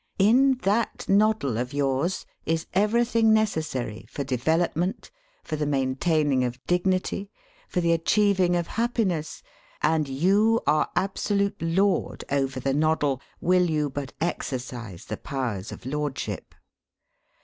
In 0.17 0.53
that 0.63 1.07
noddle 1.07 1.59
of 1.59 1.73
yours 1.73 2.25
is 2.43 2.65
everything 2.73 3.35
necessary 3.35 4.07
for 4.09 4.23
development, 4.23 5.11
for 5.43 5.57
the 5.57 5.67
maintaining 5.67 6.43
of 6.43 6.57
dignity, 6.65 7.29
for 7.67 7.81
the 7.81 7.91
achieving 7.91 8.55
of 8.55 8.65
happiness, 8.65 9.43
and 9.83 10.09
you 10.09 10.59
are 10.65 10.89
absolute 10.95 11.61
lord 11.61 12.23
over 12.31 12.59
the 12.59 12.73
noddle, 12.73 13.21
will 13.41 13.69
you 13.69 13.91
but 13.91 14.13
exercise 14.19 15.05
the 15.05 15.17
powers 15.17 15.71
of 15.71 15.85
lordship. 15.85 16.55